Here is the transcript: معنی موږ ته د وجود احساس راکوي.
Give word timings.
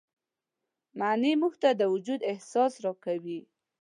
معنی 0.99 1.31
موږ 1.41 1.53
ته 1.61 1.69
د 1.79 1.81
وجود 1.93 2.21
احساس 2.31 2.73
راکوي. 2.85 3.39